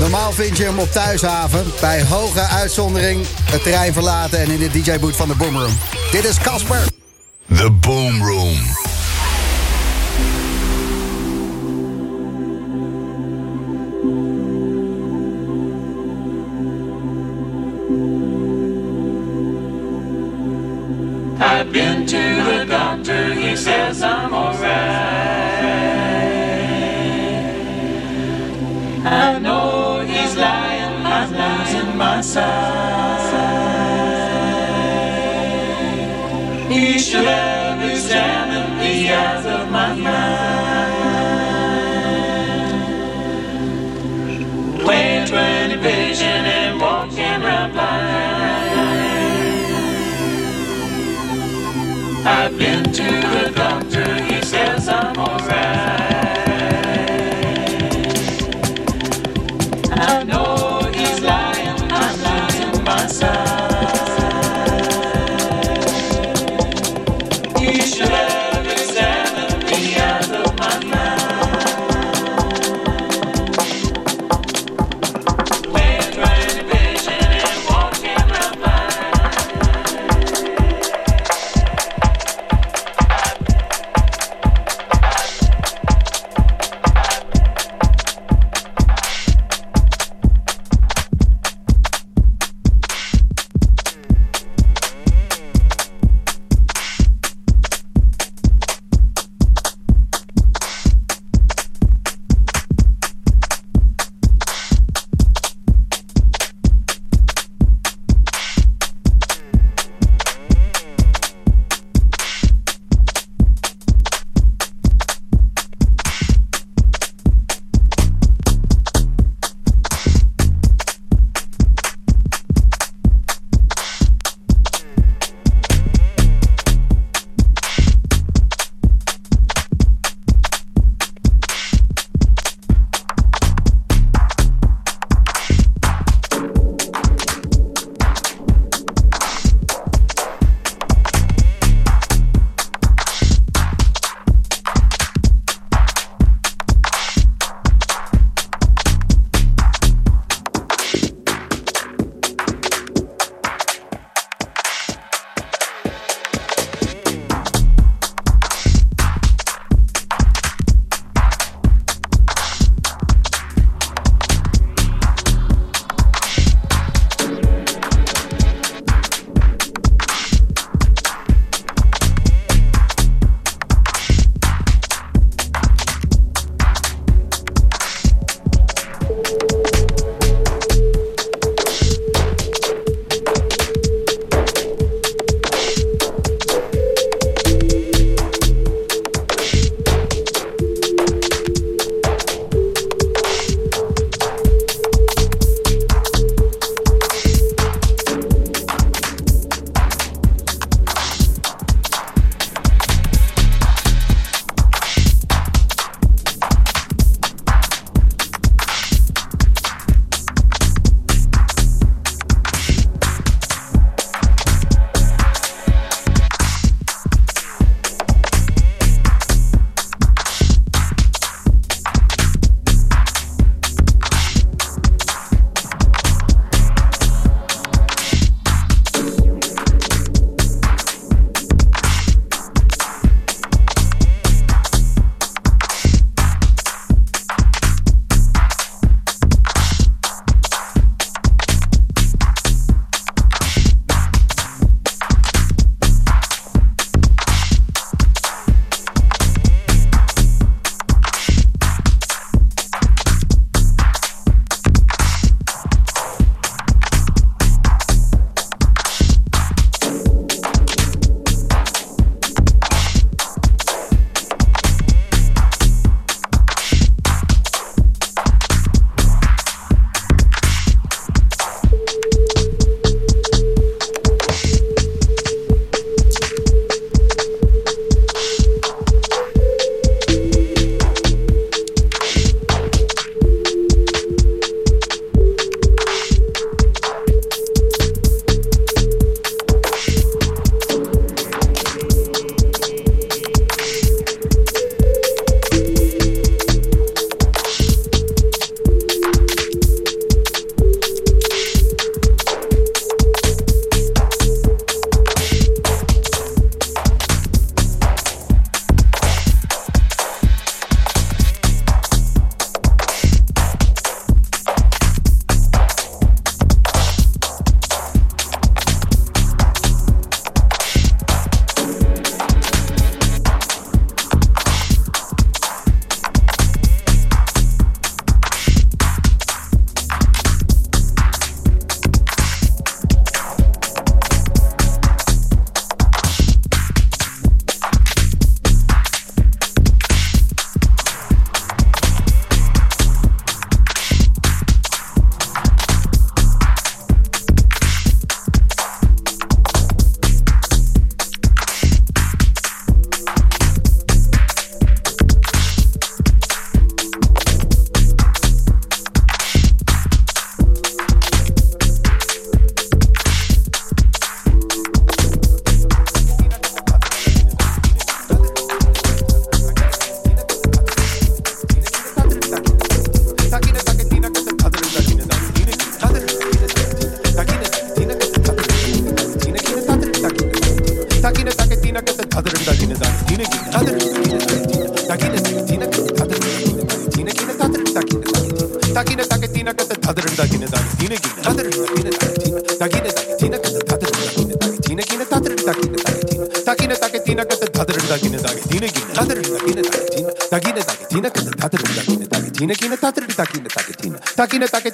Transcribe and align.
Normaal 0.00 0.32
vind 0.32 0.56
je 0.56 0.64
hem 0.64 0.78
op 0.78 0.92
thuishaven. 0.92 1.64
Bij 1.80 2.04
hoge 2.04 2.40
uitzondering 2.40 3.26
het 3.50 3.62
terrein 3.62 3.92
verlaten 3.92 4.38
en 4.38 4.50
in 4.50 4.58
de 4.58 4.70
DJ-boot 4.70 5.16
van 5.16 5.28
de 5.28 5.34
Boomroom. 5.34 5.78
Dit 6.10 6.24
is 6.24 6.38
Casper. 6.38 6.80
The 7.54 7.70
Boomroom. 7.70 8.87
sun. 32.38 32.67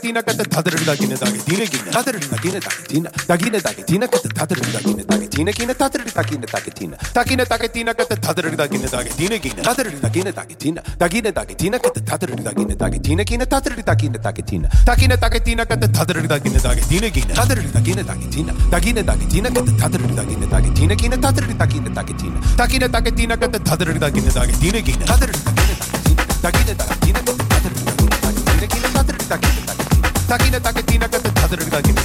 tina 0.05 0.21
kata 0.23 0.45
tadrin 0.55 0.85
da 0.87 0.95
kine 1.01 1.17
da 1.17 1.27
tina 1.49 1.65
kine 1.73 1.91
tadrin 1.97 2.25
da 2.31 2.37
kine 2.45 2.59
da 2.65 2.71
tina 2.89 3.11
da 3.29 3.37
kine 3.43 3.59
da 3.67 3.71
tina 3.91 4.06
kata 4.15 4.29
tadrin 4.39 4.71
da 4.75 4.81
kine 4.87 5.03
da 5.09 5.17
tina 5.35 5.53
kine 5.59 5.75
tadrin 5.83 6.11
da 6.17 6.23
kine 6.29 6.47
da 6.53 6.61
tina 6.79 6.97
ta 7.15 7.23
kine 7.29 7.45
ta 7.53 7.56
tina 7.77 7.93
kata 8.01 8.17
tadrin 8.27 8.56
da 8.61 8.67
kine 8.73 8.89
da 8.95 9.01
tina 9.19 9.39
kine 9.45 9.62
tadrin 9.69 9.97
da 10.05 10.09
kine 10.17 10.33
da 10.39 10.45
tina 10.65 10.83
da 11.01 11.09
kine 11.15 11.31
da 11.39 11.45
tina 11.62 11.79
kata 11.85 12.01
tadrin 12.11 12.43
da 12.47 12.53
kine 12.59 12.75
da 12.83 12.89
tina 13.06 13.25
kine 13.31 13.47
tadrin 13.55 13.83
da 13.89 13.95
kine 14.03 14.19
da 14.27 14.33
tina 14.51 14.69
ta 14.89 14.95
kine 15.01 15.17
ta 15.23 15.29
tina 15.47 15.65
kata 15.73 15.89
tadrin 15.99 16.27
da 16.33 16.39
kine 16.45 16.59
da 16.67 16.75
tina 16.91 17.09
kine 17.17 17.33
tadrin 17.41 17.71
da 17.77 17.81
kine 17.87 18.03
da 18.11 18.15
tina 18.35 18.53
da 18.75 18.79
kine 18.85 19.03
da 19.09 19.15
tina 19.33 19.49
kata 19.56 19.73
tadrin 19.83 20.12
da 20.19 20.25
kine 20.31 20.47
da 20.53 20.61
tina 20.81 20.95
kine 21.01 21.17
tadrin 21.25 21.56
da 21.62 21.67
kine 21.73 21.89
da 21.97 22.03
tina 22.12 22.39
ta 22.61 22.67
kine 22.75 22.87
ta 22.97 23.01
tina 23.23 23.37
kata 23.43 23.59
tadrin 23.71 23.99
da 24.05 24.11
kine 24.19 24.31
da 24.37 24.45
tina 24.61 24.81
kine 24.89 25.05
tadrin 25.12 25.41
da 25.49 25.55
kine 25.56 25.81
da 25.81 26.01
tina 26.05 26.23
da 26.45 26.51
kine 26.59 26.75
da 26.83 27.04
Takina 31.75 32.05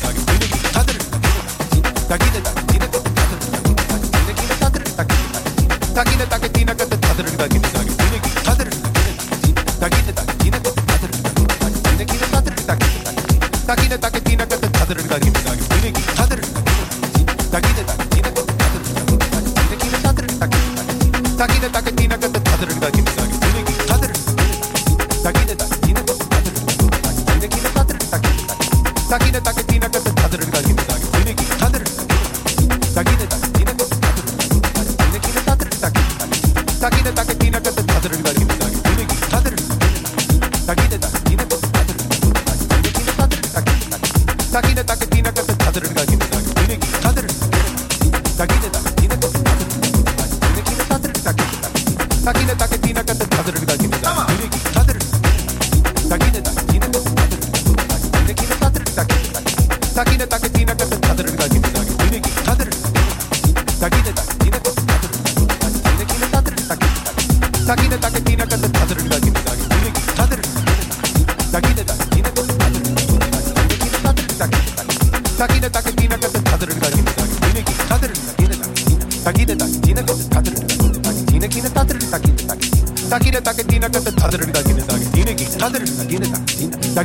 takina 21.70 22.18
kata 22.18 22.40
tadrga 22.40 23.09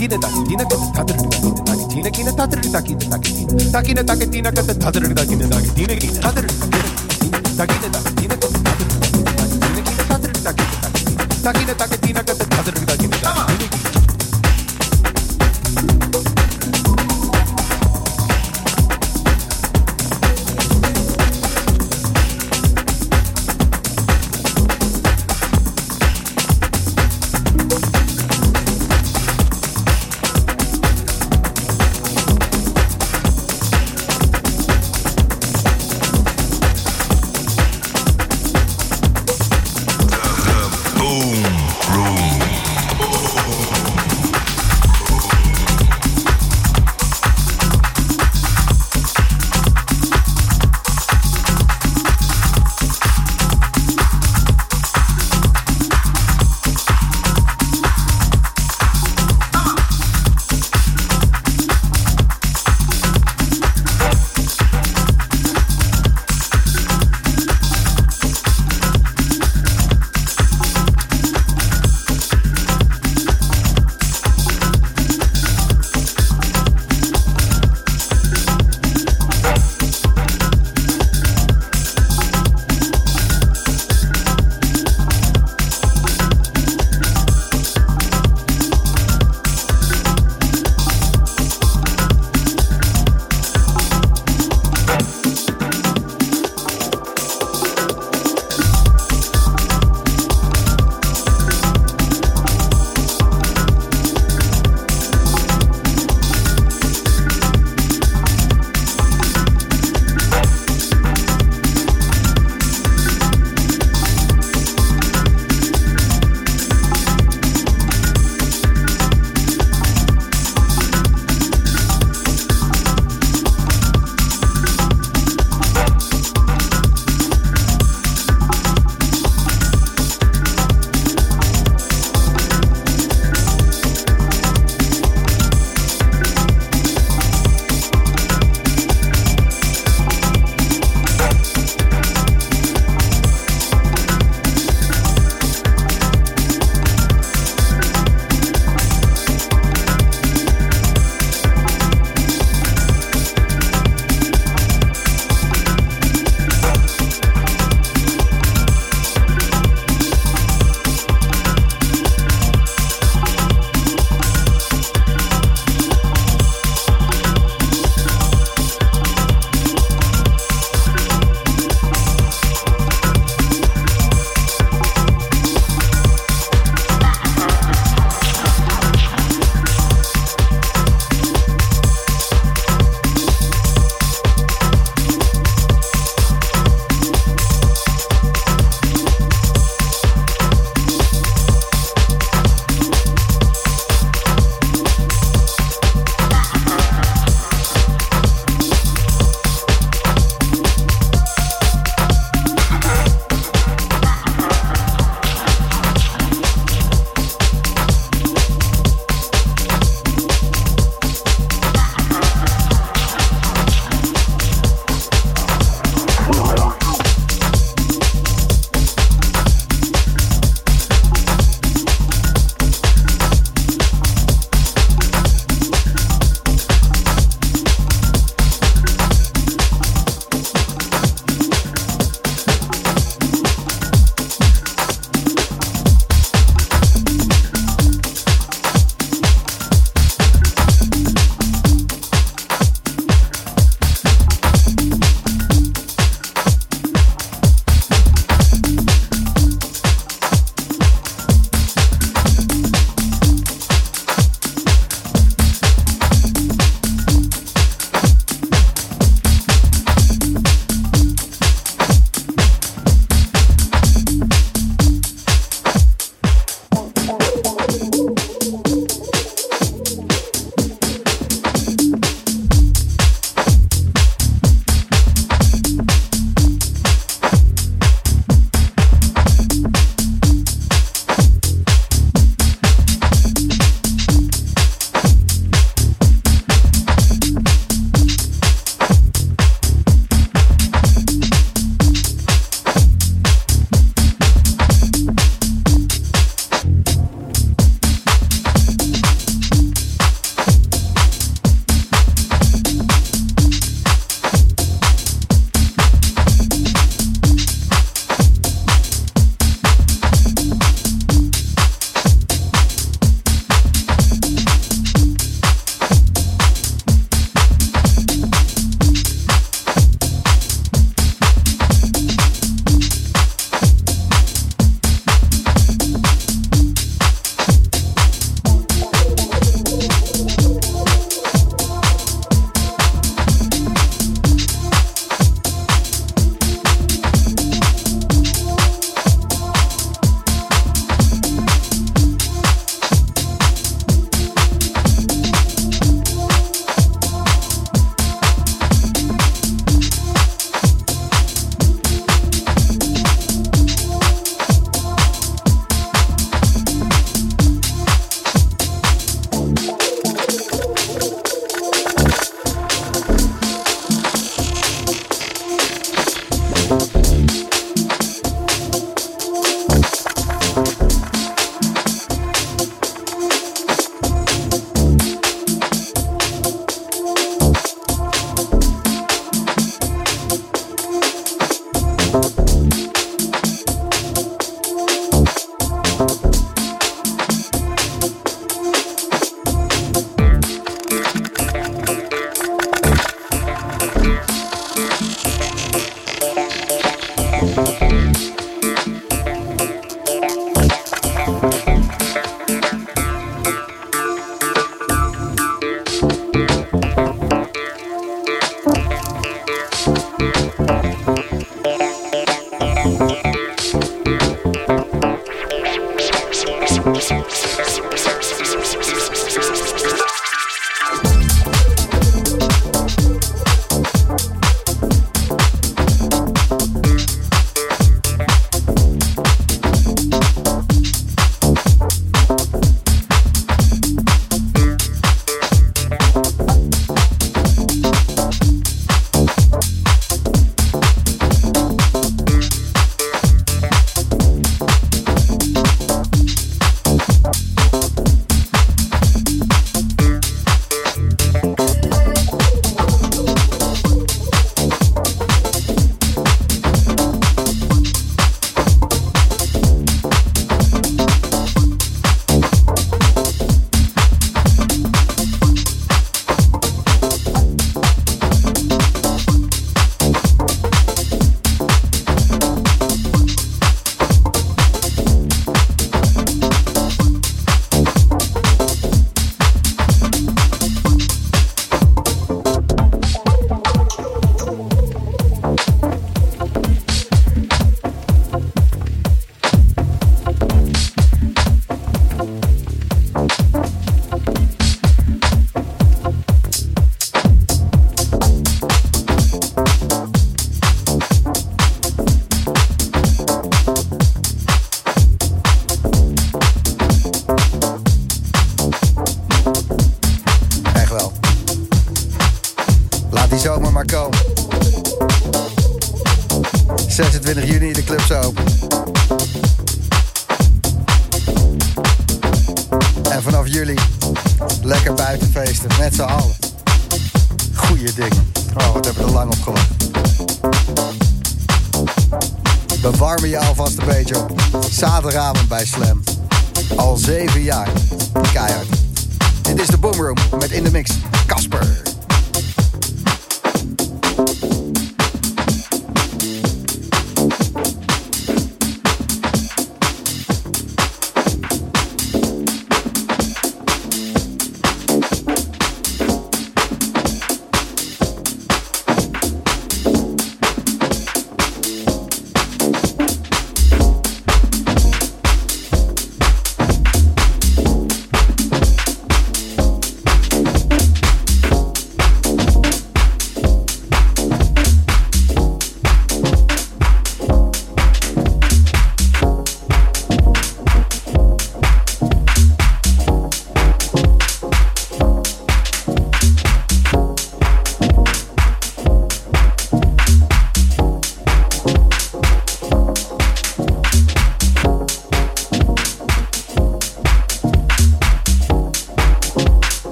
takina 0.00 0.16
takina 0.16 0.64
kata 0.64 1.12
tatri 1.12 1.28
takina 1.28 1.60
takina 1.68 2.10
kina 2.10 2.32
tatri 2.32 2.70
takina 2.72 3.06
takina 3.12 4.02
takina 4.02 4.02
takina 4.02 4.50
kata 4.50 4.74
tatri 4.74 5.14
takina 5.14 5.46
takina 5.52 5.94
kina 6.00 6.20
tatri 6.24 6.48
takina 7.58 7.88
takina 7.92 8.36
kata 8.36 8.54
tatri 10.08 10.32
takina 10.40 10.72
takina 11.44 11.44
takina 11.44 11.74
takina 11.74 11.99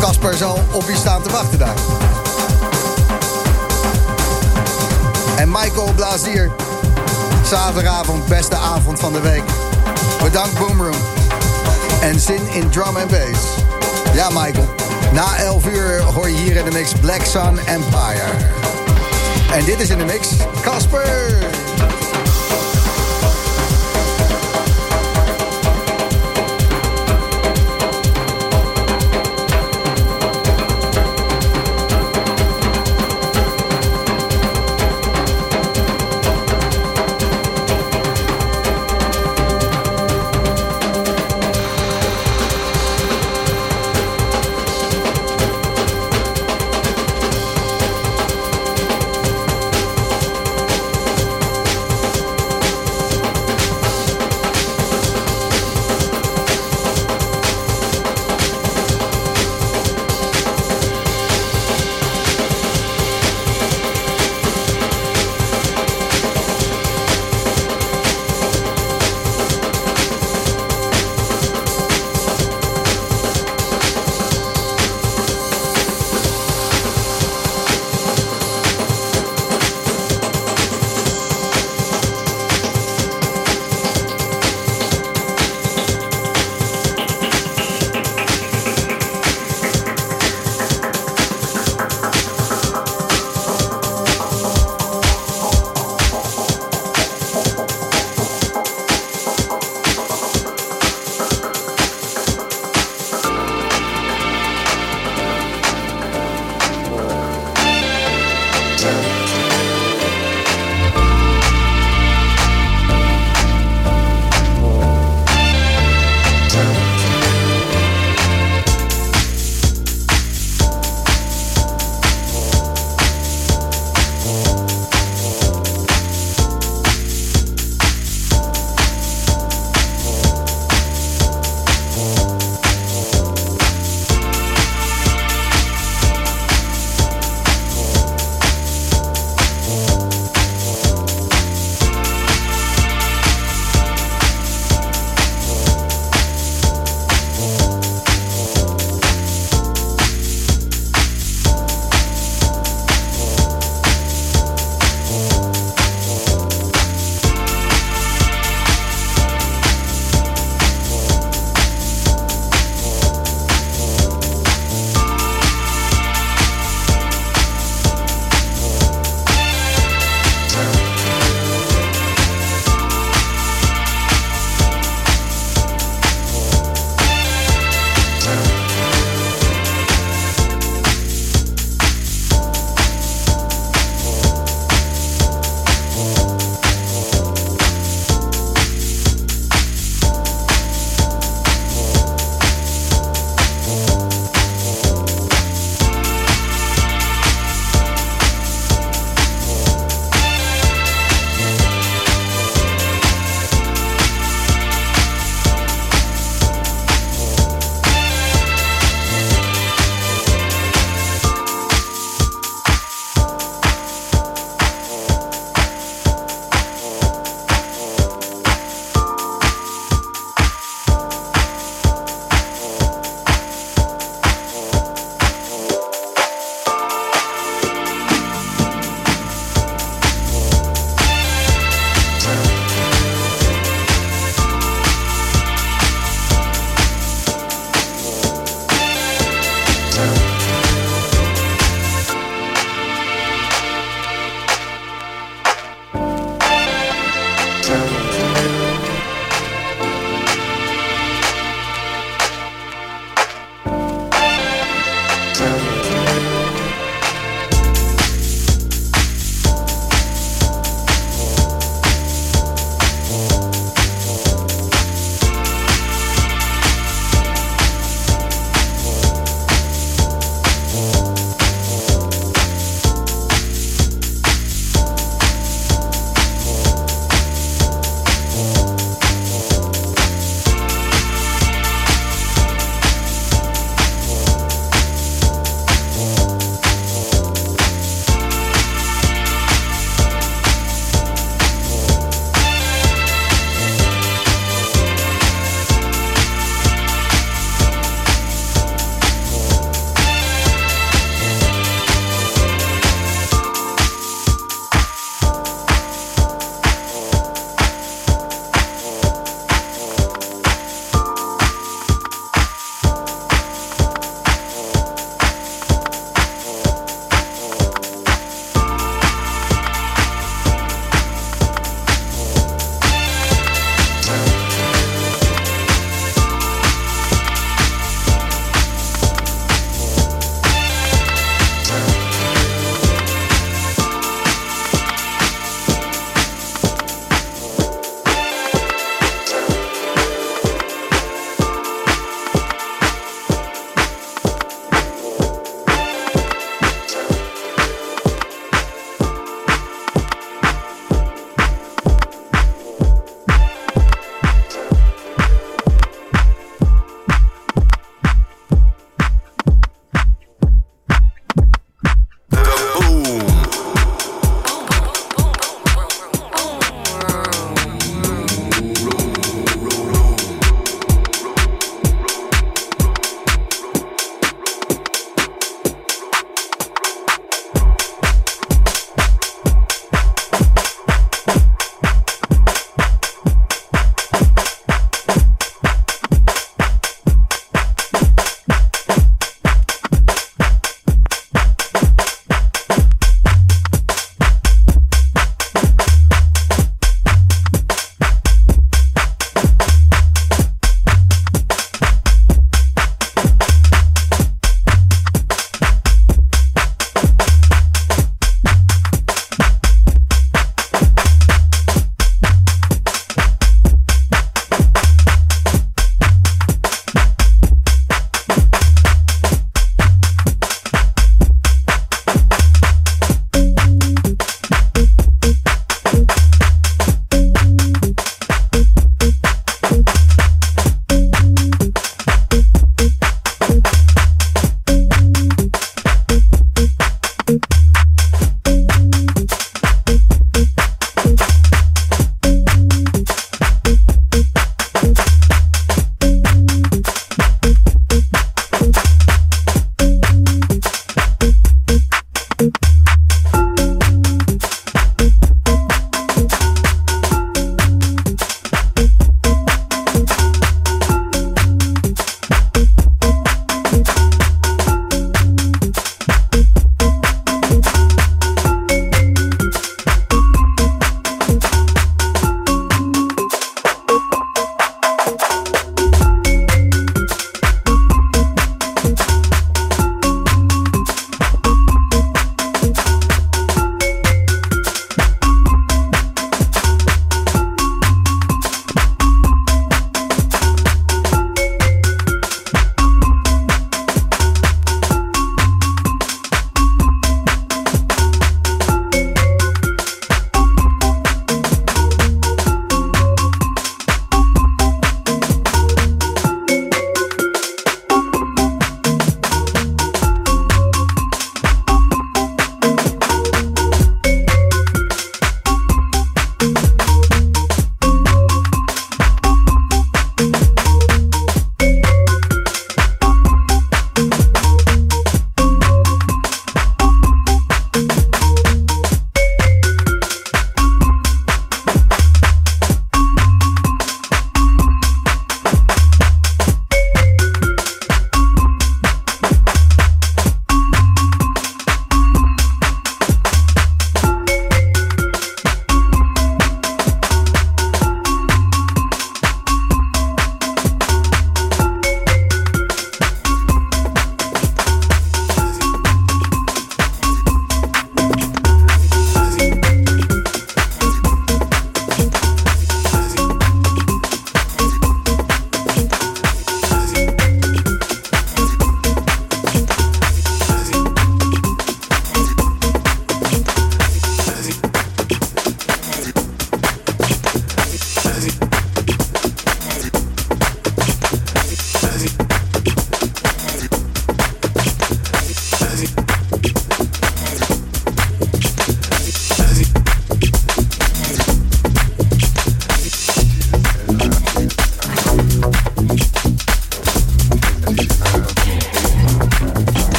Casper 0.00 0.36
zal 0.36 0.58
op 0.72 0.88
je 0.88 0.96
staan 0.96 1.22
te 1.22 1.30
wachten 1.30 1.58
daar. 1.58 1.74
En 5.36 5.50
Michael 5.50 5.92
Blazier. 5.94 6.50
Zaterdagavond, 7.44 8.26
beste 8.26 8.56
avond 8.56 9.00
van 9.00 9.12
de 9.12 9.20
week. 9.20 9.42
Bedankt 10.22 10.58
Boomroom. 10.58 10.96
En 12.00 12.20
zin 12.20 12.40
in 12.52 12.70
drum 12.70 12.96
and 12.96 13.08
bass. 13.08 13.42
Ja, 14.14 14.28
Michael. 14.28 14.68
Na 15.12 15.36
11 15.36 15.66
uur 15.66 16.02
hoor 16.02 16.30
je 16.30 16.36
hier 16.36 16.56
in 16.56 16.64
de 16.64 16.70
mix 16.70 16.92
Black 17.00 17.24
Sun 17.24 17.58
Empire. 17.58 18.30
En 19.52 19.64
dit 19.64 19.80
is 19.80 19.88
in 19.88 19.98
de 19.98 20.04
mix 20.04 20.28
Casper. 20.62 21.36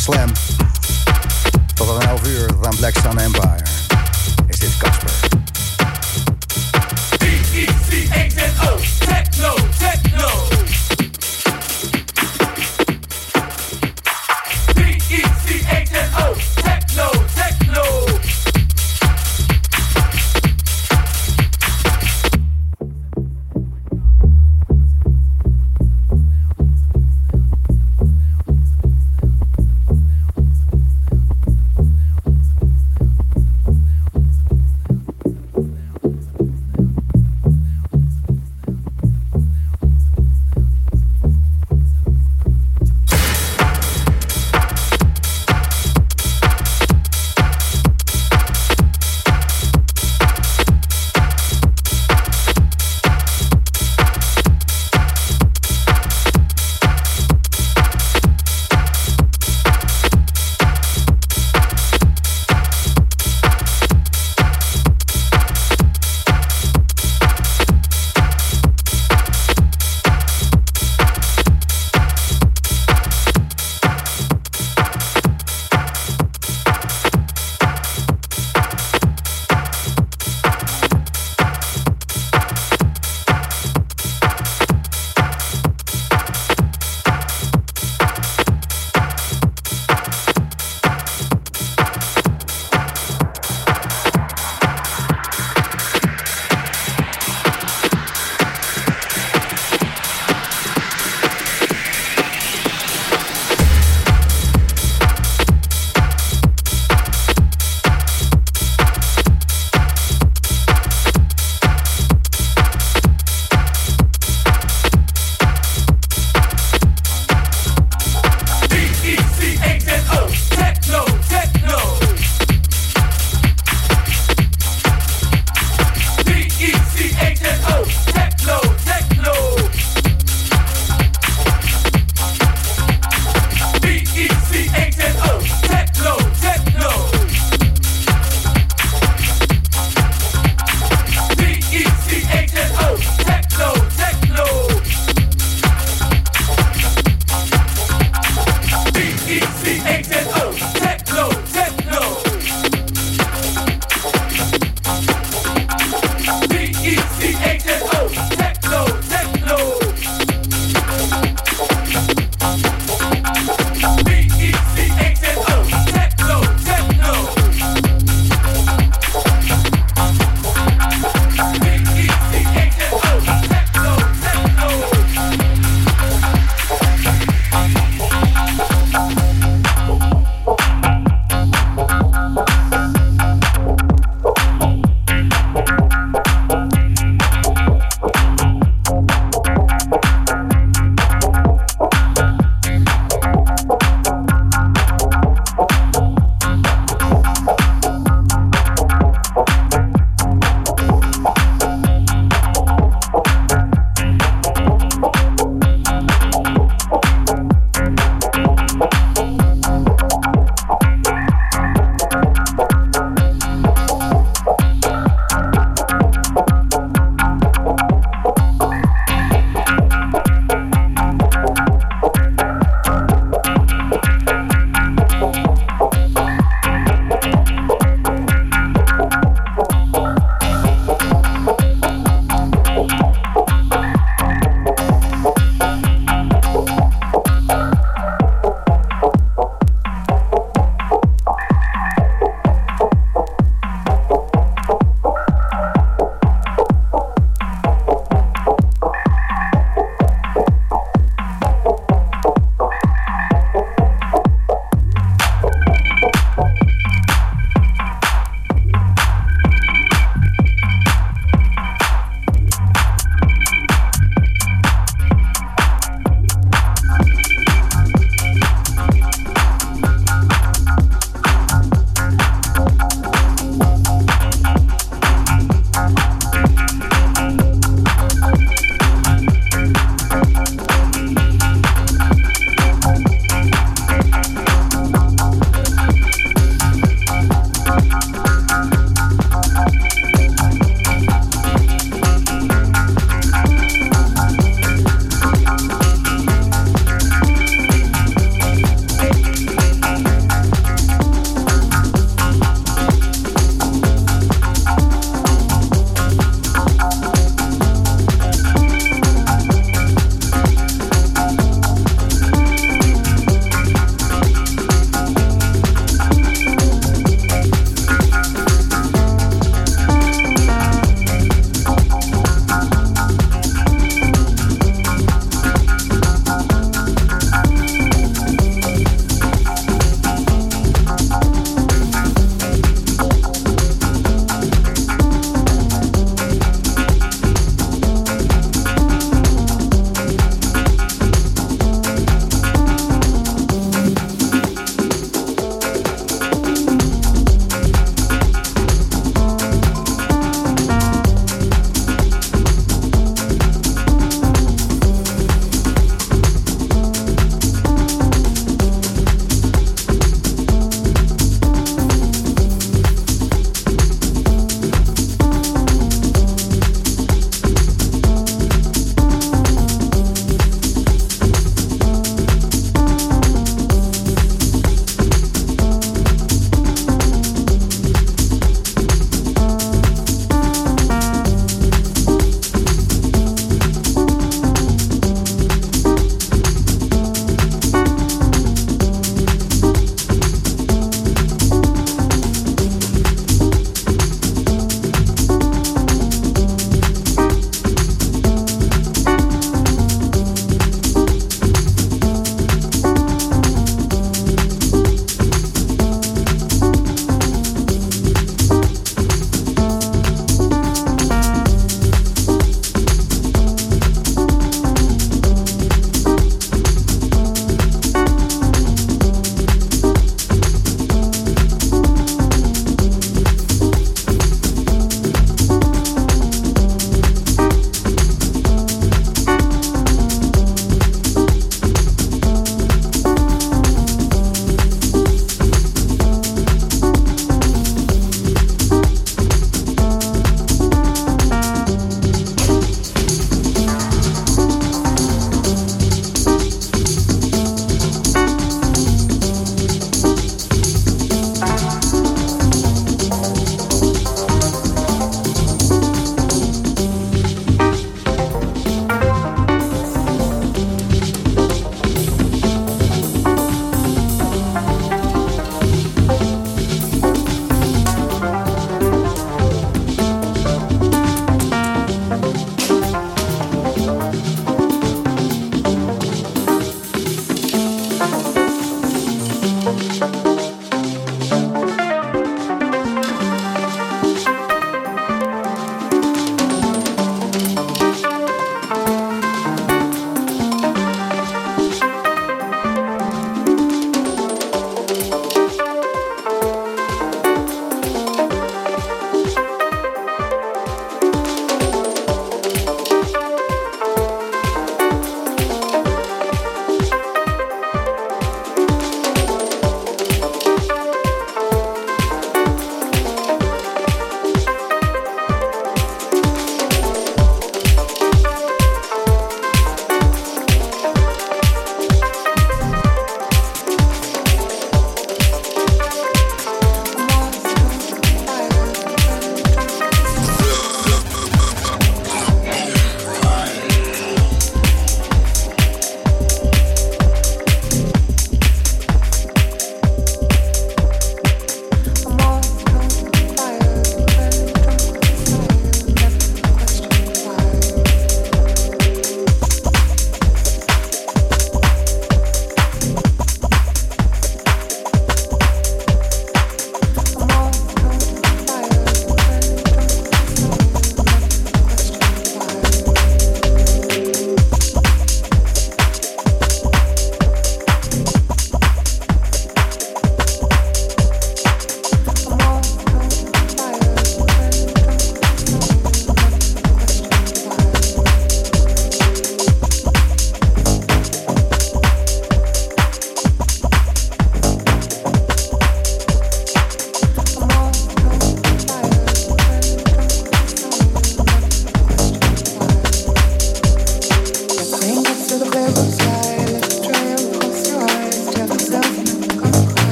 Slam. 0.00 0.32
Tot 1.74 1.88
een 1.88 2.06
half 2.08 2.26
uur 2.26 2.50
van 2.60 2.76
Blackstone 2.76 3.22
Empire 3.22 3.62
is 4.46 4.58
dit 4.58 4.76
Casper. 4.76 5.29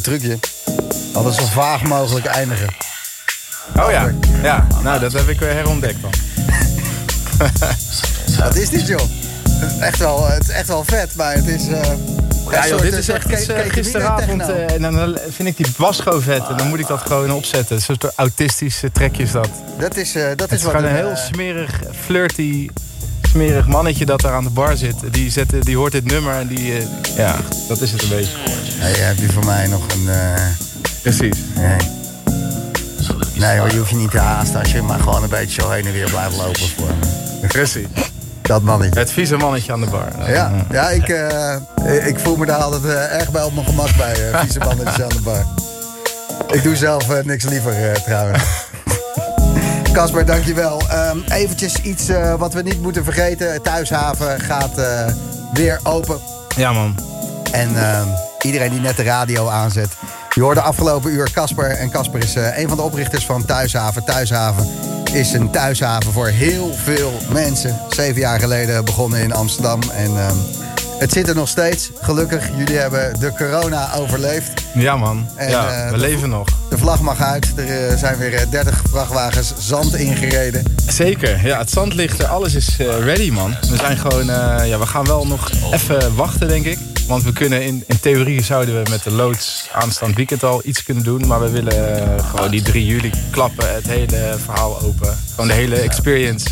Eh, 0.00 0.06
trucje. 0.06 0.38
Alles 1.12 1.36
zo 1.36 1.44
vaag 1.44 1.82
mogelijk 1.82 2.26
eindigen. 2.26 2.68
Oh 3.76 3.90
ja, 3.90 4.10
ja. 4.42 4.66
Nou, 4.82 5.00
dat 5.00 5.12
heb 5.12 5.28
ik 5.28 5.40
weer 5.40 5.52
herontdekt 5.52 5.96
dan. 6.02 6.10
Wat 8.38 8.56
is 8.56 8.68
dit, 8.68 8.86
joh? 8.86 9.00
Het 9.48 9.72
is 9.72 9.78
echt 9.78 9.98
wel, 9.98 10.28
het 10.28 10.42
is 10.42 10.48
echt 10.48 10.68
wel 10.68 10.84
vet, 10.84 11.14
maar 11.14 11.34
het 11.34 11.46
is... 11.46 11.66
eh, 11.68 11.80
Ja, 12.50 12.68
joh, 12.68 12.80
dit 12.80 12.92
is 12.92 13.04
soort 13.04 13.24
echt 13.26 13.40
iets, 13.40 13.46
eh, 13.48 13.58
gisteravond. 13.72 14.40
eh, 14.48 14.72
en 14.74 14.82
dan 14.82 15.18
vind 15.30 15.48
ik 15.48 15.56
die 15.56 15.66
bas 15.76 16.00
gewoon 16.00 16.22
vet. 16.22 16.48
En 16.48 16.56
dan 16.56 16.68
moet 16.68 16.78
ik 16.78 16.86
dat 16.86 17.00
gewoon 17.00 17.32
opzetten. 17.32 17.76
Een 17.76 17.82
soort 17.82 18.04
autistische 18.14 18.92
trekje 18.92 19.22
is 19.22 19.30
dat. 19.30 19.48
Dat 19.78 19.96
is, 19.96 20.14
eh, 20.14 20.22
dat 20.28 20.40
Het 20.40 20.50
is 20.52 20.56
is 20.58 20.62
wat... 20.64 20.74
gewoon 20.74 20.90
een 20.90 20.96
heel 20.96 21.10
eh, 21.10 21.16
smerig, 21.16 21.80
flirty, 22.04 22.68
smerig 23.32 23.66
mannetje 23.66 24.06
dat 24.06 24.20
daar 24.20 24.32
aan 24.34 24.44
de 24.44 24.50
bar 24.50 24.76
zit. 24.76 24.94
Die, 25.10 25.30
zet, 25.30 25.52
die 25.60 25.76
hoort 25.76 25.92
dit 25.92 26.04
nummer 26.04 26.34
en 26.34 26.46
die... 26.46 26.72
eh, 26.76 26.84
ja, 27.16 27.36
dat 27.70 27.80
is 27.80 27.92
het 27.92 28.02
een 28.02 28.08
beetje. 28.08 28.36
Heb 28.78 29.16
je 29.18 29.28
voor 29.32 29.44
mij 29.44 29.66
nog 29.66 29.82
een... 29.94 30.08
eh, 30.08 30.34
Precies. 31.02 31.36
nee. 31.54 31.76
Nee 33.34 33.58
hoor, 33.58 33.70
je 33.70 33.76
hoeft 33.78 33.90
je 33.90 33.96
niet 33.96 34.10
te 34.10 34.18
haasten 34.18 34.60
als 34.60 34.72
je 34.72 34.82
maar 34.82 34.98
gewoon 35.00 35.22
een 35.22 35.28
beetje 35.28 35.60
zo 35.62 35.70
heen 35.70 35.86
en 35.86 35.92
weer 35.92 36.10
blijft 36.10 36.36
lopen 36.36 36.68
voor 36.76 36.86
me. 36.86 37.46
Precies. 37.46 37.86
Dat 38.42 38.62
mannetje. 38.62 38.98
Het 39.00 39.10
vieze 39.12 39.36
mannetje 39.36 39.72
aan 39.72 39.80
de 39.80 39.86
bar. 39.86 40.08
Ja, 40.32 40.52
ja 40.70 40.88
ik, 40.90 41.08
eh, 41.08 42.06
ik 42.06 42.18
voel 42.18 42.36
me 42.36 42.46
daar 42.46 42.58
altijd 42.62 42.84
eh, 42.84 43.14
erg 43.20 43.30
bij 43.30 43.42
op 43.42 43.54
mijn 43.54 43.66
gemak 43.66 43.96
bij, 43.96 44.30
uh, 44.30 44.40
vieze 44.40 44.58
mannetjes 44.58 45.02
aan 45.02 45.08
de 45.08 45.20
bar. 45.20 45.44
Ik 46.50 46.62
doe 46.62 46.76
zelf 46.76 47.24
niks 47.24 47.44
liever 47.44 47.90
eh, 47.90 47.94
trouwens. 48.02 48.42
Casper, 49.92 50.26
dankjewel. 50.26 50.82
Um, 51.12 51.24
eventjes 51.28 51.74
iets 51.82 52.08
eh, 52.08 52.34
wat 52.34 52.54
we 52.54 52.62
niet 52.62 52.82
moeten 52.82 53.04
vergeten. 53.04 53.62
Thuishaven 53.62 54.40
gaat 54.40 54.78
eh, 54.78 55.06
weer 55.52 55.80
open. 55.82 56.18
Ja, 56.56 56.72
man. 56.72 56.94
En 57.52 57.76
ehm, 57.76 58.06
iedereen 58.42 58.70
die 58.70 58.80
net 58.80 58.96
de 58.96 59.02
radio 59.02 59.48
aanzet, 59.48 59.88
Je 60.34 60.40
hoorde 60.40 60.60
afgelopen 60.60 61.10
uur 61.10 61.30
Casper. 61.32 61.70
En 61.70 61.90
Casper 61.90 62.22
is 62.22 62.34
eh, 62.34 62.58
een 62.58 62.68
van 62.68 62.76
de 62.76 62.82
oprichters 62.82 63.26
van 63.26 63.44
Thuishaven. 63.44 64.04
Thuishaven 64.04 64.66
is 65.12 65.32
een 65.32 65.50
thuishaven 65.50 66.12
voor 66.12 66.26
heel 66.26 66.74
veel 66.84 67.12
mensen. 67.32 67.76
Zeven 67.88 68.20
jaar 68.20 68.40
geleden 68.40 68.84
begonnen 68.84 69.20
in 69.20 69.32
Amsterdam. 69.32 69.80
En 69.94 70.16
ehm, 70.18 70.36
het 70.98 71.12
zit 71.12 71.28
er 71.28 71.34
nog 71.34 71.48
steeds. 71.48 71.90
Gelukkig, 72.00 72.48
jullie 72.56 72.76
hebben 72.76 73.20
de 73.20 73.32
corona 73.36 73.94
overleefd. 73.94 74.50
Ja 74.74 74.96
man, 74.96 75.28
En, 75.36 75.50
ja, 75.50 75.68
eh, 75.68 75.84
we 75.90 75.92
de- 75.94 76.00
leven 76.00 76.28
nog. 76.28 76.48
De 76.70 76.78
vlag 76.78 77.00
mag 77.00 77.20
uit. 77.22 77.52
Er 77.56 77.88
eh, 77.88 77.96
zijn 77.96 78.16
weer 78.18 78.34
eh, 78.34 78.50
30 78.50 78.82
vrachtwagens 78.90 79.52
zand 79.58 79.94
ingereden. 79.94 80.62
Zeker, 80.88 81.46
ja, 81.46 81.58
het 81.58 81.70
zand 81.70 81.94
ligt 81.94 82.18
er, 82.18 82.26
alles 82.26 82.54
is 82.54 82.76
ready 82.78 83.30
man. 83.30 83.54
We 83.70 83.76
zijn 83.76 83.96
gewoon, 83.98 84.24
ja, 84.66 84.78
we 84.78 84.86
gaan 84.86 85.04
wel 85.06 85.26
nog 85.26 85.50
even 85.72 86.14
wachten 86.14 86.48
denk 86.48 86.64
ik. 86.64 86.78
Want 87.10 87.22
we 87.22 87.32
kunnen 87.32 87.62
in, 87.62 87.84
in 87.86 88.00
theorie 88.00 88.42
zouden 88.42 88.82
we 88.82 88.90
met 88.90 89.02
de 89.02 89.10
loods 89.10 89.68
aanstaand 89.72 90.16
weekend 90.16 90.44
al 90.44 90.60
iets 90.64 90.82
kunnen 90.82 91.04
doen. 91.04 91.26
Maar 91.26 91.40
we 91.40 91.50
willen 91.50 92.06
eh, 92.16 92.28
gewoon 92.30 92.50
die 92.50 92.62
3 92.62 92.86
juli 92.86 93.10
klappen, 93.30 93.74
het 93.74 93.86
hele 93.86 94.36
verhaal 94.44 94.80
open. 94.80 95.18
Gewoon 95.30 95.46
de 95.46 95.52
hele 95.52 95.76
experience. 95.76 96.46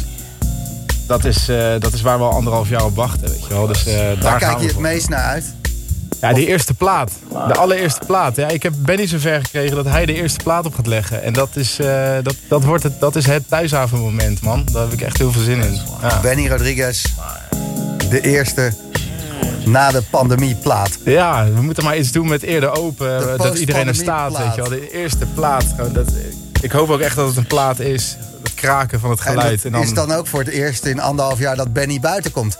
Dat 1.06 1.24
is, 1.24 1.48
eh, 1.48 1.74
dat 1.78 1.92
is 1.92 2.00
waar 2.00 2.18
we 2.18 2.24
al 2.24 2.30
anderhalf 2.30 2.68
jaar 2.68 2.84
op 2.84 2.96
wachten, 2.96 3.28
weet 3.28 3.42
je 3.42 3.48
wel. 3.48 3.66
Dus 3.66 3.86
eh, 3.86 4.20
daar 4.20 4.38
kijk 4.38 4.58
je 4.58 4.64
het 4.64 4.72
voor. 4.72 4.82
meest 4.82 5.08
naar 5.08 5.24
uit. 5.24 5.54
Ja, 6.20 6.32
die 6.32 6.46
eerste 6.46 6.74
plaat. 6.74 7.12
De 7.28 7.54
allereerste 7.54 8.06
plaat. 8.06 8.36
Ja, 8.36 8.48
ik 8.48 8.62
heb 8.62 8.72
Benny 8.76 9.06
zover 9.06 9.40
gekregen 9.44 9.76
dat 9.76 9.86
hij 9.86 10.06
de 10.06 10.14
eerste 10.14 10.42
plaat 10.42 10.66
op 10.66 10.74
gaat 10.74 10.86
leggen. 10.86 11.22
En 11.22 11.32
dat 11.32 11.56
is, 11.56 11.76
dat, 12.22 12.34
dat 12.48 12.64
wordt 12.64 12.82
het, 12.82 13.00
dat 13.00 13.16
is 13.16 13.26
het 13.26 13.48
thuishavenmoment, 13.48 14.40
man. 14.40 14.66
Daar 14.72 14.82
heb 14.82 14.92
ik 14.92 15.00
echt 15.00 15.18
heel 15.18 15.32
veel 15.32 15.42
zin 15.42 15.62
in. 15.62 15.80
Ja, 16.02 16.20
Benny 16.20 16.48
Rodriguez, 16.48 17.04
de 18.10 18.20
eerste 18.20 18.72
na 19.70 19.90
de 19.90 20.02
pandemie 20.10 20.54
plaat. 20.54 20.98
ja 21.04 21.44
we 21.54 21.62
moeten 21.62 21.84
maar 21.84 21.98
iets 21.98 22.12
doen 22.12 22.28
met 22.28 22.42
eerder 22.42 22.70
open. 22.70 23.20
De 23.20 23.34
dat 23.36 23.58
iedereen 23.58 23.88
er 23.88 23.94
staat, 23.94 24.38
weet 24.38 24.54
je 24.54 24.60
wel. 24.60 24.70
De 24.70 24.90
eerste 24.90 25.26
plaat. 25.34 25.64
Gewoon, 25.76 25.92
dat, 25.92 26.12
ik 26.60 26.72
hoop 26.72 26.90
ook 26.90 27.00
echt 27.00 27.16
dat 27.16 27.28
het 27.28 27.36
een 27.36 27.46
plaat 27.46 27.78
is. 27.78 28.16
Het 28.42 28.54
kraken 28.54 29.00
van 29.00 29.10
het 29.10 29.20
En 29.20 29.30
geluid. 29.30 29.64
En 29.64 29.74
is 29.74 29.94
dan, 29.94 30.08
dan 30.08 30.18
ook 30.18 30.26
voor 30.26 30.40
het 30.40 30.48
eerst 30.48 30.84
in 30.84 31.00
anderhalf 31.00 31.38
jaar 31.38 31.56
dat 31.56 31.72
Benny 31.72 32.00
buiten 32.00 32.30
komt. 32.30 32.58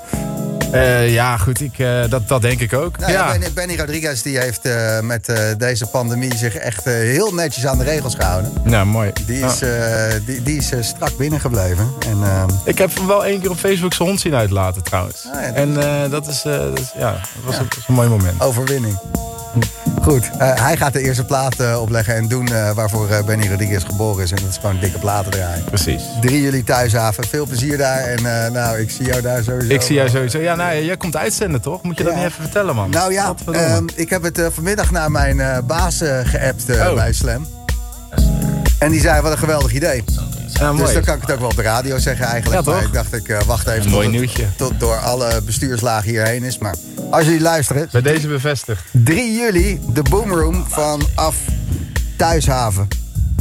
Eh, 0.72 1.12
ja, 1.12 1.36
goed, 1.36 1.60
ik, 1.60 1.78
eh, 1.78 2.00
dat, 2.08 2.28
dat 2.28 2.42
denk 2.42 2.60
ik 2.60 2.72
ook. 2.72 2.98
Nou, 2.98 3.12
ja. 3.12 3.32
ja. 3.34 3.50
Benny, 3.54 3.76
Rodriguez 3.76 4.22
die 4.22 4.38
heeft 4.38 4.60
eh, 4.64 5.00
met 5.00 5.32
deze 5.58 5.86
pandemie 5.86 6.36
zich 6.36 6.54
echt 6.54 6.84
heel 6.84 7.34
netjes 7.34 7.66
aan 7.66 7.78
de 7.78 7.84
regels 7.84 8.14
gehouden. 8.14 8.52
Nou, 8.62 8.86
mooi. 8.86 9.10
Die 9.26 9.38
Ja. 9.38 9.46
is, 9.52 9.58
die, 10.24 10.42
die 10.42 10.56
is 10.56 10.72
strak 10.80 11.16
binnengebleven. 11.16 11.92
En, 12.06 12.22
ehm, 12.22 12.48
Ik 12.64 12.78
heb 12.78 12.94
hem 12.94 13.06
wel 13.06 13.24
één 13.24 13.40
keer 13.40 13.50
op 13.50 13.58
Facebook 13.58 13.92
zijn 13.92 14.08
hond 14.08 14.20
zien 14.20 14.34
uitlaten 14.34 14.82
trouwens. 14.82 15.26
Ah, 15.32 15.40
ja, 15.42 15.46
dat- 15.46 15.56
en 15.56 16.10
dat, 16.10 16.26
is, 16.26 16.42
dat, 16.42 16.78
is, 16.78 16.92
ja, 16.98 17.10
dat 17.12 17.20
was, 17.44 17.58
Een, 17.58 17.64
dat 17.64 17.74
was 17.74 17.88
een 17.88 17.94
mooi 17.94 18.08
moment. 18.08 18.40
overwinning. 18.40 18.98
Goed, 20.02 20.30
eh, 20.38 20.64
hij 20.64 20.76
gaat 20.76 20.92
de 20.92 21.00
eerste 21.02 21.24
plaat 21.24 21.60
eh, 21.60 21.80
opleggen 21.80 22.14
en 22.14 22.28
doen 22.28 22.46
eh, 22.48 22.70
waarvoor 22.70 23.08
Benny 23.26 23.48
Rodriguez 23.48 23.84
geboren 23.84 24.22
is. 24.24 24.30
En 24.30 24.36
dat 24.42 24.48
is 24.50 24.56
gewoon 24.60 24.80
dikke 24.80 24.98
platen 24.98 25.30
draaien. 25.30 25.64
Precies. 25.64 26.02
3 26.20 26.40
juli 26.42 26.64
thuishaven, 26.64 27.24
veel 27.24 27.46
plezier 27.46 27.78
daar. 27.78 27.98
En 28.00 28.22
nou, 28.52 28.78
ik 28.78 28.90
zie 28.90 29.06
jou 29.06 29.20
daar 29.22 29.42
sowieso. 29.42 29.74
Ik 29.74 29.80
zie 29.82 29.94
jou 29.94 30.08
sowieso. 30.08 30.38
Ja, 30.38 30.54
nou, 30.54 30.84
jij 30.84 30.96
komt 30.96 31.16
uitzenden 31.16 31.60
toch? 31.60 31.82
Moet 31.82 31.98
je 31.98 32.04
dat 32.04 32.14
niet 32.14 32.24
even 32.24 32.42
vertellen, 32.42 32.74
man? 32.74 32.90
Nou 32.90 33.12
ja, 33.12 33.34
ehm, 33.52 33.84
ik 33.94 34.10
heb 34.10 34.22
het 34.22 34.40
vanmiddag 34.52 34.90
naar 34.90 35.10
mijn 35.10 35.42
baas 35.66 36.00
geappt 36.24 36.64
Oh. 36.70 36.94
bij 36.94 37.12
Slam. 37.12 37.46
En 38.78 38.90
die 38.90 39.00
zei, 39.00 39.20
wat 39.20 39.32
een 39.32 39.38
geweldig 39.38 39.72
idee. 39.72 40.04
ja. 40.52 40.72
Dus 40.72 40.92
dan 40.92 41.02
kan 41.02 41.14
ik 41.14 41.20
het 41.20 41.30
ook 41.32 41.38
wel 41.38 41.48
op 41.48 41.56
de 41.56 41.62
radio 41.62 41.98
zeggen 41.98 42.26
eigenlijk. 42.26 42.56
Ja, 42.56 42.62
toch? 42.62 42.74
Maar 42.74 42.84
ik 42.84 42.92
dacht, 42.92 43.14
ik 43.14 43.36
wacht 43.46 43.66
even 43.66 43.90
tot, 43.90 44.02
het- 44.04 44.56
tot 44.56 44.80
door 44.80 44.96
alle 44.96 45.42
bestuurslagen 45.42 46.10
hierheen 46.10 46.42
is. 46.42 46.58
Maar 46.58 46.74
als 47.10 47.24
jullie 47.24 47.40
luisteren, 47.40 47.88
Bij 47.92 48.00
deze 48.02 48.28
bevestigd. 48.28 48.84
3 48.90 49.32
juli, 49.38 49.80
de 49.92 50.02
Boomroom 50.02 50.64
vanaf 50.68 51.36
Thuishaven. 52.16 52.88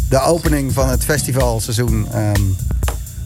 De 0.09 0.21
opening 0.21 0.73
van 0.73 0.89
het 0.89 1.03
festivalseizoen. 1.03 2.07
ehm, 2.13 2.41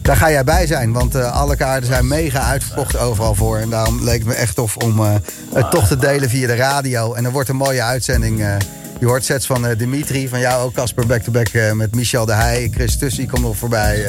daar 0.02 0.16
ga 0.16 0.30
jij 0.30 0.44
bij 0.44 0.66
zijn, 0.66 0.92
want 0.92 1.14
eh, 1.14 1.32
alle 1.32 1.56
kaarten 1.56 1.86
zijn 1.86 2.06
mega 2.08 2.40
uitverkocht 2.40 2.96
overal 2.98 3.34
voor. 3.34 3.56
En 3.58 3.70
daarom 3.70 4.04
leek 4.04 4.18
het 4.18 4.26
me 4.26 4.34
echt 4.34 4.54
tof 4.54 4.76
om 4.76 5.00
eh, 5.00 5.14
het 5.54 5.70
toch 5.70 5.86
te 5.86 5.96
delen 5.96 6.28
via 6.28 6.46
de 6.46 6.54
radio. 6.54 7.14
En 7.14 7.24
er 7.24 7.30
wordt 7.32 7.48
een 7.48 7.56
mooie 7.56 7.82
uitzending. 7.82 8.40
eh, 8.40 8.54
je 9.00 9.06
hoort 9.06 9.24
sets 9.24 9.46
van 9.46 9.74
Dimitri, 9.78 10.28
van 10.28 10.40
jou 10.40 10.64
ook, 10.64 10.74
Casper 10.74 11.06
back-to-back 11.06 11.48
met 11.74 11.94
Michel 11.94 12.26
de 12.26 12.32
Heij. 12.32 12.70
Chris 12.74 12.96
Tussie 12.98 13.26
komt 13.28 13.42
nog 13.42 13.56
voorbij. 13.56 14.06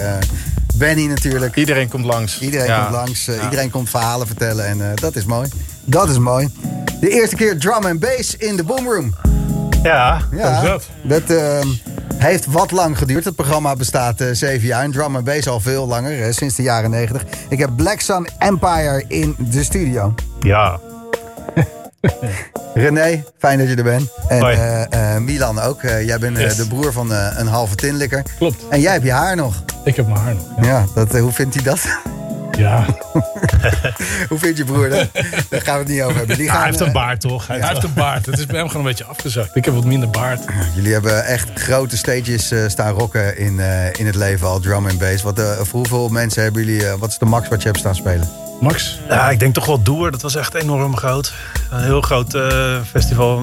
Benny 0.76 1.06
natuurlijk. 1.06 1.56
Iedereen 1.56 1.88
komt 1.90 2.06
langs. 2.06 2.40
Iedereen 2.40 2.66
Ja. 2.68 2.82
komt 2.82 2.92
langs, 2.96 3.26
Ja. 3.26 3.44
iedereen 3.44 3.70
komt 3.70 3.90
verhalen 3.90 4.28
vertellen 4.28 4.66
en 4.68 4.82
dat 4.96 5.16
is 5.16 5.26
mooi. 5.26 5.50
Dat 5.86 6.10
is 6.10 6.18
mooi. 6.18 6.50
De 7.00 7.10
eerste 7.10 7.36
keer 7.36 7.58
drum 7.60 7.86
en 7.86 8.00
bass 8.00 8.36
in 8.38 8.56
de 8.56 8.64
boomroom. 8.64 9.16
Ja, 9.84 10.22
Ja, 10.32 10.60
hoe 10.62 10.64
is 10.64 10.70
dat? 10.70 10.84
dat 11.28 11.38
ehm, 11.38 11.68
heeft 12.18 12.46
wat 12.46 12.72
lang 12.72 12.98
geduurd. 12.98 13.26
Het 13.26 13.36
programma 13.36 13.76
bestaat 13.76 14.22
eh, 14.22 14.28
zeven 14.32 14.68
jaar 14.68 14.84
en 14.84 14.92
drum 14.92 15.16
en 15.16 15.24
bass 15.24 15.48
al 15.48 15.60
veel 15.60 15.88
langer, 15.88 16.34
sinds 16.34 16.56
de 16.56 16.64
jaren 16.64 16.90
negentig. 16.90 17.24
Ik 17.50 17.60
heb 17.60 17.70
Black 17.76 18.00
Sun 18.00 18.28
Empire 18.38 19.04
in 19.08 19.36
de 19.38 19.64
studio. 19.64 20.14
Ja, 20.40 20.80
René, 22.74 23.24
fijn 23.38 23.58
dat 23.60 23.68
je 23.70 23.76
er 23.76 23.84
bent. 23.84 24.10
En 24.28 24.42
eh, 24.42 25.16
eh, 25.16 25.22
Milan 25.22 25.60
ook. 25.60 25.82
Jij 25.82 26.18
bent 26.20 26.38
Yes. 26.38 26.56
de 26.56 26.68
broer 26.68 26.92
van 26.94 27.12
een 27.12 27.48
halve 27.48 27.76
tinlikker. 27.76 28.24
klopt. 28.38 28.68
En 28.70 28.80
jij 28.82 28.92
hebt 28.92 29.04
je 29.06 29.12
haar 29.12 29.36
nog. 29.36 29.64
Ik 29.84 29.96
heb 29.96 30.08
mijn 30.08 30.20
haar 30.20 30.34
nog. 30.36 30.46
Ja. 30.62 30.66
Ja, 30.68 30.86
dat, 30.96 31.20
hoe 31.20 31.32
vindt 31.32 31.56
hij 31.56 31.64
dat? 31.64 31.80
ja. 32.58 32.86
hoe 34.30 34.40
vindt 34.40 34.58
je 34.58 34.64
broer 34.66 34.90
dat? 34.90 35.08
Daar 35.50 35.62
gaan 35.62 35.74
we 35.74 35.80
het 35.80 35.88
niet 35.88 36.02
over 36.02 36.18
hebben. 36.18 36.38
Die 36.38 36.52
hij 36.52 36.66
heeft 36.66 36.80
een 36.80 36.88
eh, 36.88 36.94
baard 36.94 37.22
toch? 37.22 37.48
Hij 37.48 37.68
heeft 37.68 37.84
een 37.84 37.94
baard. 37.94 38.26
Het 38.26 38.40
is 38.40 38.46
bij 38.46 38.58
hem 38.58 38.68
gewoon 38.68 38.82
een 38.86 38.90
beetje 38.90 39.06
afgezakt. 39.06 39.56
Ik 39.56 39.66
heb 39.66 39.74
wat 39.74 39.86
minder 39.86 40.10
baard. 40.10 40.44
Jullie 40.76 40.94
hebben 40.94 41.26
echt 41.26 41.50
grote 41.54 41.98
stages 41.98 42.52
eh, 42.52 42.68
staan 42.68 42.94
rocken 42.94 43.38
in, 43.38 43.60
eh, 43.60 43.94
in 43.94 44.06
het 44.06 44.16
leven 44.16 44.48
al, 44.48 44.60
drum 44.60 44.88
en 44.88 44.98
bass. 44.98 45.24
Wat, 45.24 45.40
eh, 45.40 45.52
voor 45.52 45.80
hoeveel 45.80 46.10
mensen 46.10 46.44
hebben 46.44 46.66
jullie, 46.66 46.88
eh, 46.88 46.94
wat 47.00 47.10
is 47.10 47.18
de 47.18 47.26
max 47.26 47.48
wat 47.48 47.62
je 47.62 47.68
hebt 47.68 47.80
staan 47.80 47.96
spelen? 47.96 48.30
Max? 48.62 49.00
Ja, 49.10 49.30
ik 49.30 49.40
denk 49.40 49.54
toch 49.54 49.66
wel 49.66 49.82
Doer. 49.82 50.12
Dat 50.12 50.22
was 50.22 50.36
echt 50.36 50.54
enorm 50.54 50.98
groot. 50.98 51.34
Een 51.72 51.84
heel 51.84 52.02
groot 52.02 52.34
eh, 52.34 52.82
festival. 52.92 53.42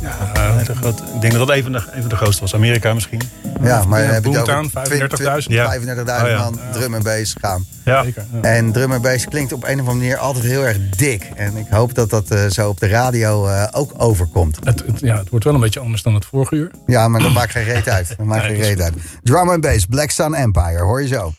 Ja, 0.00 0.62
grote- 0.80 1.02
ik 1.14 1.20
denk 1.20 1.32
dat 1.32 1.46
dat 1.46 1.56
een 1.56 1.62
van, 1.62 1.72
de, 1.72 1.78
een 1.92 2.00
van 2.00 2.08
de 2.08 2.16
grootste 2.16 2.40
was. 2.42 2.54
Amerika 2.54 2.94
misschien. 2.94 3.20
Ja, 3.62 3.84
maar 3.84 4.02
dan 4.04 4.10
heb 4.14 4.24
je 4.24 4.30
het 4.30 4.44
Boomtown, 4.46 4.70
over 4.76 5.42
35.000. 5.42 5.46
Ja. 5.46 5.74
35.000 5.80 6.22
Oh 6.22 6.28
ja. 6.28 6.38
man 6.38 6.58
drum 6.72 6.94
en 6.94 7.02
bass 7.02 7.34
gaan. 7.40 7.66
Ja. 7.84 8.02
Zeker. 8.02 8.24
Ja. 8.32 8.40
En 8.40 8.72
drum 8.72 8.92
en 8.92 9.02
bass 9.02 9.24
klinkt 9.24 9.52
op 9.52 9.62
een 9.64 9.72
of 9.72 9.78
andere 9.78 9.96
manier 9.96 10.16
altijd 10.16 10.44
heel 10.44 10.66
erg 10.66 10.76
dik. 10.96 11.30
En 11.36 11.56
ik 11.56 11.66
hoop 11.70 11.94
dat 11.94 12.10
dat 12.10 12.30
eh, 12.30 12.46
zo 12.46 12.68
op 12.68 12.80
de 12.80 12.86
radio 12.88 13.46
eh, 13.46 13.64
ook 13.72 13.92
overkomt. 13.96 14.58
Het, 14.62 14.82
het- 14.86 15.00
ja, 15.00 15.16
het 15.18 15.28
wordt 15.30 15.44
wel 15.44 15.54
een 15.54 15.60
beetje 15.60 15.80
anders 15.80 16.02
dan 16.02 16.14
het 16.14 16.24
vorige 16.24 16.54
uur. 16.54 16.70
Ja, 16.86 17.08
maar 17.08 17.20
dat 17.20 17.32
maakt 17.32 17.50
geen 17.52 17.64
reet 17.64 17.88
uit. 17.88 18.14
Dat 18.16 18.26
maakt 18.26 18.44
geen 18.44 18.56
reet 18.60 18.80
uit. 18.80 18.94
Drum 19.22 19.50
en 19.50 19.60
bass, 19.60 19.86
Black 19.86 20.10
Sun 20.10 20.34
Empire, 20.34 20.82
hoor 20.82 21.02
je 21.02 21.08
zo. 21.08 21.32